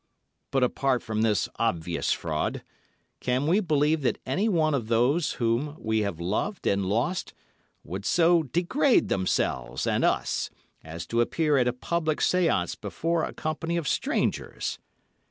[0.49, 2.63] But apart from this obvious fraud,
[3.19, 7.35] can we believe that any one of those whom we have loved and lost
[7.83, 10.49] would so degrade themselves and us
[10.83, 14.79] as to appear at a public séance before a company of strangers.